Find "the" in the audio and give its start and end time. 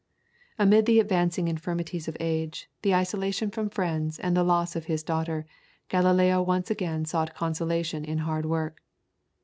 0.87-0.99, 2.81-2.95, 4.35-4.41